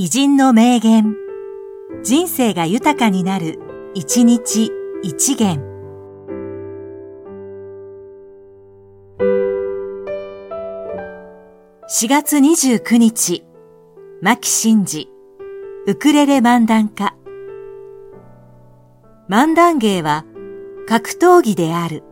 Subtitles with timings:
[0.00, 1.16] 偉人の名言。
[2.04, 3.58] 人生が豊かになる、
[3.94, 4.70] 一日
[5.02, 5.58] 一元。
[11.88, 13.44] 4月29日、
[14.22, 15.08] 牧真治、
[15.88, 17.16] ウクレレ漫談家。
[19.28, 20.24] 漫談芸は
[20.86, 22.04] 格闘技である。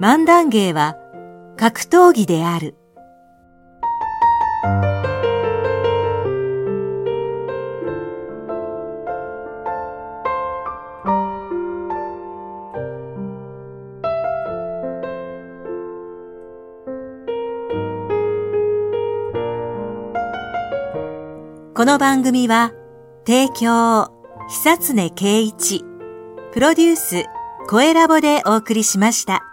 [0.00, 0.96] 漫談芸は
[1.58, 2.74] 格闘技である。
[21.74, 22.72] この番組は、
[23.26, 24.08] 提供、
[24.48, 25.84] 久常圭一、
[26.54, 27.24] プロデュース、
[27.68, 29.49] 声ラボでお送りしました。